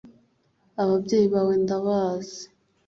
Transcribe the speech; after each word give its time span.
ababyeyi 0.81 1.25
bawe 1.33 1.53
ndabazi 1.63 2.41